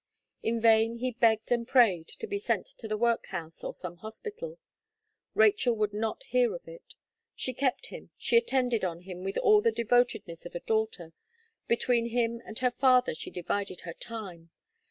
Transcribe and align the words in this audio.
In 0.41 0.59
vain 0.59 0.95
he 0.95 1.11
begged 1.11 1.51
and 1.51 1.67
prayed 1.67 2.07
to 2.07 2.25
be 2.25 2.39
sent 2.39 2.65
to 2.65 2.87
the 2.87 2.97
workhouse 2.97 3.63
or 3.63 3.71
some 3.71 3.97
hospital; 3.97 4.57
Rachel 5.35 5.75
would 5.75 5.93
not 5.93 6.23
hear 6.23 6.55
of 6.55 6.67
it. 6.67 6.95
She 7.35 7.53
kept 7.53 7.89
him, 7.93 8.09
she 8.17 8.35
attended 8.35 8.83
on 8.83 9.01
him 9.01 9.23
with 9.23 9.37
all 9.37 9.61
the 9.61 9.71
devotedness 9.71 10.43
of 10.43 10.55
a 10.55 10.59
daughter; 10.61 11.13
between 11.67 12.07
him 12.07 12.41
and 12.47 12.57
her 12.57 12.71
father 12.71 13.13
she 13.13 13.29
divided 13.29 13.81
her 13.81 13.93
time. 13.93 14.49